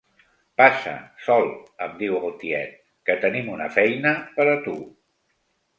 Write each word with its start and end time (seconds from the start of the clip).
Passa, 0.61 0.93
Sol 1.25 1.45
—em 1.87 1.93
diu 2.01 2.17
el 2.23 2.35
tiet—, 2.45 2.75
que 3.11 3.21
tenim 3.27 3.53
una 3.59 3.73
feina 3.79 4.17
per 4.39 4.53
a 4.57 4.61
tu. 4.69 4.79